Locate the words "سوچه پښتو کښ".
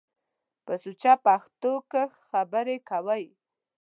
0.83-2.11